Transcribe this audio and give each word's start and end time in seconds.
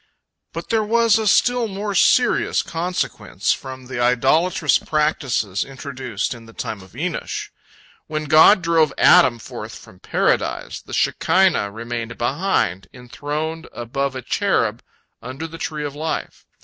But 0.51 0.69
there 0.69 0.83
was 0.83 1.19
a 1.19 1.27
still 1.27 1.67
more 1.67 1.93
serious 1.93 2.63
consequence 2.63 3.53
from 3.53 3.85
the 3.85 3.99
idolatrous 4.01 4.79
practices 4.79 5.63
introduced 5.63 6.33
in 6.33 6.47
the 6.47 6.53
time 6.57 6.81
of 6.81 6.93
Enosh. 6.95 7.51
When 8.07 8.23
God 8.23 8.63
drove 8.63 8.91
Adam 8.97 9.37
forth 9.37 9.75
from 9.77 9.99
Paradise, 9.99 10.81
the 10.81 10.91
Shekinah 10.93 11.69
remained 11.69 12.17
behind, 12.17 12.87
enthroned 12.91 13.67
above 13.71 14.15
a 14.15 14.23
cherub 14.23 14.81
under 15.21 15.45
the 15.45 15.59
tree 15.59 15.85
of 15.85 15.93
life. 15.93 16.47